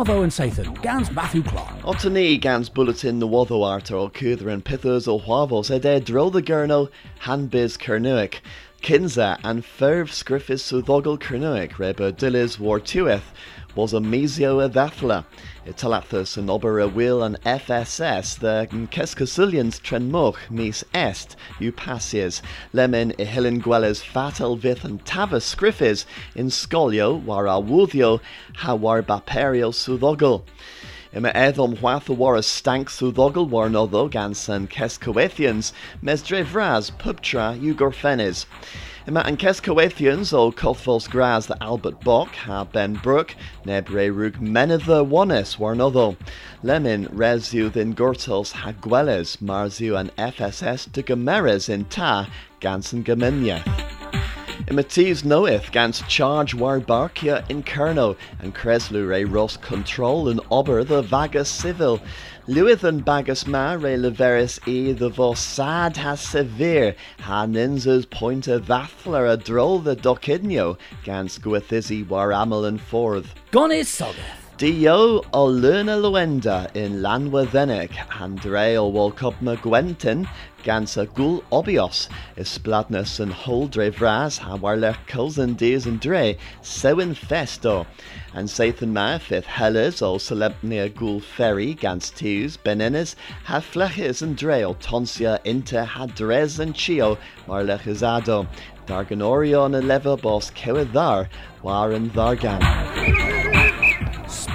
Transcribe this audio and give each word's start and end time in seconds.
And 0.00 0.32
Sathan, 0.32 0.80
gans 0.80 1.10
Matthew 1.10 1.42
Clark. 1.42 1.82
Otani 1.82 2.40
gans 2.40 2.70
bulletin 2.70 3.18
the 3.18 3.28
Watho 3.28 3.62
arter 3.62 3.96
o 3.96 4.08
Cudra 4.08 4.50
and 4.50 4.64
Pithos 4.64 5.06
o 5.06 5.18
Huavos 5.18 5.70
ede 5.70 6.02
dro 6.02 6.30
the 6.30 6.40
gurno 6.40 6.88
hanbiz 7.24 7.76
Kernuic. 7.76 8.36
Kinza 8.80 9.38
and 9.44 9.62
Ferv 9.62 10.08
Scriffis 10.08 10.62
Sudogel 10.62 11.18
Kernuic 11.18 11.78
reba 11.78 12.14
Dillis 12.14 12.58
war 12.58 12.80
tueth 12.80 13.34
was 13.74 13.92
a 13.92 13.98
mesio 13.98 14.68
edathla. 14.68 15.24
Italathus 15.66 16.36
and 16.36 16.48
obera 16.48 16.92
will 16.92 17.22
and 17.22 17.40
FSS 17.42 18.38
the 18.38 18.66
Keskasulians 18.90 19.80
trenmoch 19.80 20.36
mis 20.50 20.82
est 20.94 21.36
upasies 21.60 22.40
lemen 22.74 23.14
ihilin 23.16 23.62
gueles 23.62 24.02
fatal 24.02 24.56
vith 24.56 24.84
and 24.84 25.04
tavus 25.04 25.54
scriffis 25.54 26.04
in 26.34 26.46
scolio 26.46 27.22
war 27.22 27.44
awudio 27.44 28.20
hawar 28.56 29.02
baperio 29.02 29.70
sudogel. 29.72 30.42
Ima 31.12 31.30
edom 31.34 31.76
huatha 31.76 32.16
war 32.16 32.36
a 32.36 32.42
stank 32.42 32.88
sudogel 32.88 33.48
war 33.48 33.68
noddo 33.68 34.08
gansan 34.10 34.68
Keskoethians 34.68 35.72
mes 36.00 36.22
drevras 36.22 36.90
pubtra 36.90 37.58
ugorfenes. 37.60 38.46
Ima 39.10 39.22
an 39.26 39.36
Keskoethians 39.36 40.32
o 40.32 40.52
Cothfos 40.52 41.10
Gras 41.10 41.46
the 41.46 41.60
Albert 41.60 42.00
Bock 42.04 42.32
ha 42.36 42.62
Ben 42.62 42.94
Brook 42.94 43.34
nebre 43.66 44.08
rug 44.16 44.34
menether 44.34 45.04
wanes 45.04 45.58
war 45.58 45.74
noddo. 45.74 46.16
Lemin 46.62 47.08
resu 47.08 47.74
in 47.74 47.92
Gortels 47.92 48.52
hagueles 48.52 49.38
marzu 49.38 49.98
an 49.98 50.12
FSS 50.16 50.92
de 50.92 51.02
Gameres 51.02 51.68
in 51.68 51.86
ta 51.86 52.30
gansan 52.60 53.02
Gaminyeth. 53.02 53.90
Imites 54.68 55.24
knoweth 55.24 55.72
gans 55.72 56.02
charge 56.06 56.54
war 56.54 56.78
barkia 56.78 57.44
in 57.50 57.64
Kerno, 57.64 58.16
and 58.38 58.54
Creslu 58.54 59.08
re 59.08 59.24
control 59.60 60.28
and 60.28 60.40
ober 60.52 60.84
the 60.84 61.02
vaga 61.02 61.44
civil. 61.44 62.00
Lewith 62.46 62.84
and 62.84 63.04
bagus 63.04 63.46
ma 63.46 63.74
re 63.74 63.96
leveris 63.96 64.58
e 64.66 64.92
the 64.92 65.10
vos 65.10 65.38
sad 65.38 65.96
has 65.98 66.20
severe, 66.20 66.96
ha 67.20 67.44
ninzas 67.44 68.08
point 68.08 68.48
a 68.48 68.58
vathler 68.58 69.30
a 69.30 69.36
droll 69.36 69.78
the 69.78 69.94
docidnio, 69.94 70.78
gans 71.04 71.38
guathizi 71.38 72.06
war 72.08 72.32
amal 72.32 72.64
and 72.64 72.80
forth. 72.80 73.34
Gonis 73.52 73.86
Sogeth. 73.86 74.39
Dio 74.60 75.22
o 75.32 75.46
Luenda 75.46 76.70
in 76.76 77.00
Lanwa 77.00 77.46
Venek, 77.46 77.92
Andre 78.20 78.76
o 78.76 78.92
Wolkopma 78.92 79.56
Gwentin, 79.56 80.28
Gansa 80.62 81.06
Gul 81.14 81.42
Obios, 81.50 82.08
Ispladnus 82.36 83.20
and 83.20 83.32
Holdre 83.32 83.90
Vras, 83.90 84.38
Hawarlech 84.38 84.98
Kulzen 85.08 85.56
Dies 85.56 85.86
and 85.86 85.98
Dre, 85.98 86.36
Sewin 86.60 87.14
Festo, 87.14 87.86
and 88.34 88.46
Sathan 88.46 88.92
Ma, 88.92 89.16
Fifth 89.16 89.46
Helles, 89.46 90.02
o 90.02 90.16
Celebnia 90.18 90.94
Gul 90.94 91.20
Ferry, 91.20 91.72
Gans 91.72 92.10
Teus, 92.10 92.58
Benenes, 92.58 93.14
Hafleches 93.46 94.20
and 94.20 94.36
Dre, 94.36 94.62
o 94.62 94.74
Tonsia, 94.74 95.40
Inter 95.46 95.86
Hadrez 95.86 96.58
and 96.58 96.74
Chio, 96.74 97.16
Marlech 97.48 97.84
Izado, 97.84 98.46
Darganorion 98.86 99.74
and 99.78 99.88
Leva 99.88 100.18
Bos 100.18 100.50
Kewithar, 100.50 101.30
Waren 101.62 102.10
Thargan. 102.10 103.39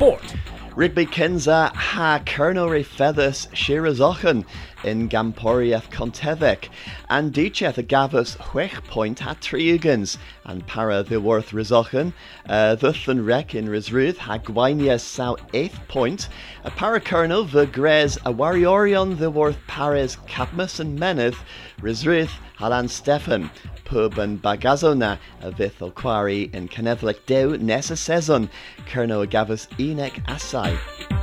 Sport. 0.00 0.34
Rigby 0.76 1.04
Kinza 1.04 1.74
ha 1.74 2.22
Kernori 2.24 2.82
Feathers 2.82 3.48
Shirazochen 3.52 4.46
in 4.84 5.08
Gamporieth 5.08 5.90
Contevec, 5.90 6.68
and 7.08 7.32
Dicheth 7.32 7.78
a 7.78 7.82
Gavus 7.82 8.36
Huech 8.36 8.82
Point 8.84 9.20
ha 9.20 9.34
Triugans, 9.34 10.16
and 10.44 10.66
Para 10.66 11.02
the 11.02 11.20
Worth 11.20 11.50
Rizochen, 11.50 12.12
uh, 12.48 12.76
Thuthan 12.76 13.26
Rec 13.26 13.54
in 13.54 13.66
Rizruth 13.66 14.16
ha 14.18 14.38
Gwainia 14.38 15.00
Sau 15.00 15.36
Eighth 15.52 15.78
Point, 15.88 16.28
a 16.64 16.70
Para 16.70 17.00
Colonel 17.00 17.44
the 17.44 17.66
Grez 17.66 18.16
a 18.18 18.32
Wariorion 18.32 19.18
the 19.18 19.30
Worth 19.30 19.58
Pares 19.66 20.16
Cadmus 20.26 20.80
and 20.80 20.98
Meneth, 20.98 21.38
Rizruth 21.80 22.32
Halan 22.58 22.88
Stefan, 22.88 23.50
pub 23.84 24.18
and 24.18 24.40
bagazona 24.40 25.18
a 25.40 25.50
vith 25.50 25.82
o 25.82 25.90
quarry 25.90 26.50
in 26.52 26.68
Canevlec 26.68 27.26
Dew 27.26 27.58
Nessa 27.58 27.94
Sezon, 27.94 28.48
a 28.78 29.26
Gavus 29.26 29.66
Enek 29.78 30.24
Asai. 30.26 31.19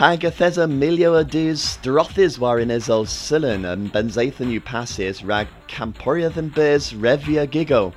Hagathesa 0.00 0.66
milio 0.66 1.20
a 1.20 1.24
dus 1.24 1.76
strothis 1.76 2.38
war 2.38 2.58
in 2.58 2.70
Ezol 2.70 3.06
Sillen 3.06 3.70
and 3.70 3.92
Benzathan 3.92 4.58
Upassis 4.58 5.22
rag 5.28 5.46
Camporiath 5.68 6.38
and 6.38 6.54
Bez 6.54 6.94
Revia 6.94 7.46
Gigo. 7.46 7.92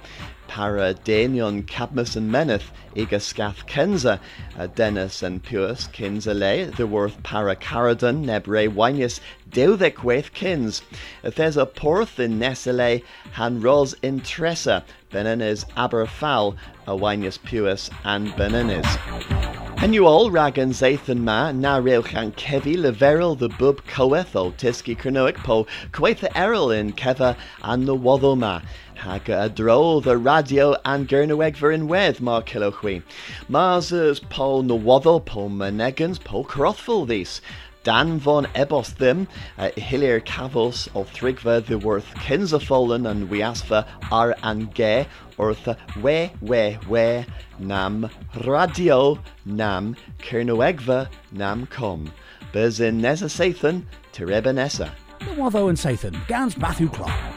Para 0.50 0.94
Danion 0.94 1.64
Cadmus 1.64 2.18
and 2.18 2.30
Meneth, 2.30 2.72
Iga 2.94 3.22
Scath 3.22 3.66
Kenza, 3.68 4.20
Dennis 4.76 5.24
and 5.24 5.42
Puus, 5.46 5.90
Kinza 5.94 6.38
Le, 6.38 6.70
the 6.76 6.86
worth 6.86 7.24
Para 7.24 7.56
Caradon, 7.56 8.26
Nebre 8.26 8.68
Winius, 8.68 9.22
Deudek 9.50 10.04
Waith 10.04 10.34
Kins. 10.34 10.82
There's 11.22 11.56
a 11.56 11.66
porth 11.66 12.20
in 12.20 12.38
Nessele, 12.38 13.02
Han 13.32 13.62
Ros 13.62 13.94
in 14.02 14.20
Tressa, 14.20 14.84
Benenes 15.10 15.64
Aberfowl, 15.78 16.58
Awinius 16.86 17.40
Puus, 17.40 17.90
and 18.04 18.28
Benenes. 18.34 19.53
And 19.84 19.94
you 19.94 20.08
all 20.08 20.32
ragan 20.32 20.70
Zathan 20.70 21.20
ma 21.20 21.52
na 21.52 21.78
reuchan 21.78 22.32
kevi 22.36 22.78
leveril 22.78 23.38
the 23.38 23.50
bub 23.50 23.86
coeth 23.86 24.34
o 24.34 24.52
tiski 24.52 24.98
cronoic 24.98 25.36
po 25.44 25.68
quaitha 25.92 26.32
eril 26.32 26.72
in 26.74 26.94
keva 26.94 27.36
and 27.62 27.86
the 27.86 27.94
waddo 27.94 28.34
ma. 28.34 28.62
Haga 28.96 29.44
a 29.44 29.50
dro 29.50 30.00
the 30.00 30.18
radio 30.18 30.78
and 30.86 31.10
gernoweg 31.10 31.58
ver 31.58 31.74
in 31.74 31.90
wedd 31.90 32.22
mar 32.22 32.42
kilochwi. 32.44 33.04
Marsers 33.50 34.22
po 34.30 34.62
no 34.62 34.76
waddo 34.76 35.20
po 35.20 35.50
manegans 35.50 36.18
po 36.18 36.46
crothful 36.46 37.06
these. 37.06 37.42
Dan 37.84 38.20
von 38.20 38.46
Ebos 38.56 38.96
them, 38.98 39.28
uh, 39.58 39.70
Hilir 39.76 40.22
Cavos 40.26 40.88
o 40.96 41.04
Thrigva 41.04 41.66
the 41.66 41.78
worth 41.78 42.08
Kinzafolen 42.16 43.10
and 43.10 43.30
Wiasfa 43.30 43.86
ar 44.12 44.36
and 44.42 44.74
ge, 44.74 45.06
ortha 45.38 45.78
we 46.02 46.32
we 46.42 46.78
we 46.88 47.26
nam 47.60 48.10
radio 48.46 49.20
nam 49.46 49.96
Kernoegva 50.20 51.10
nam 51.32 51.66
com. 51.68 52.12
Bezin 52.54 52.96
Nessa 53.02 53.26
Sathan, 53.26 53.84
Terebenessa. 54.14 54.92
Watho 55.36 55.70
and 55.70 55.78
Sathan, 55.78 56.28
gans 56.28 56.58
Matthew 56.58 56.90
Clark. 56.90 57.33